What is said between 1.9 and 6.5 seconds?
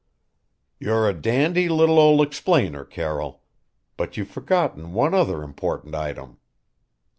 ol' explainer, Carroll. But you've forgotten one other important item."